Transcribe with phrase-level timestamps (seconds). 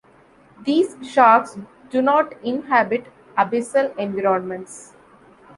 [0.65, 1.59] These sharks
[1.91, 3.05] do not inhabit
[3.37, 4.93] abyssal environments.